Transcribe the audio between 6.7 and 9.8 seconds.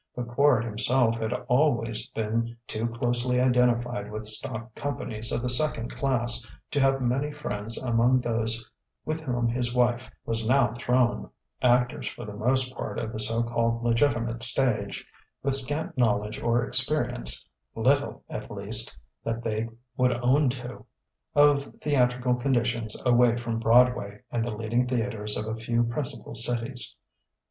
to have many friends among those with whom his